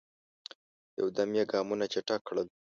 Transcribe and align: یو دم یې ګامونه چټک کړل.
یو 0.99 1.07
دم 1.15 1.29
یې 1.37 1.43
ګامونه 1.51 1.85
چټک 1.93 2.21
کړل. 2.27 2.47